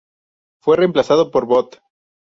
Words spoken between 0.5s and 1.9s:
Fue reemplazado por "Bot.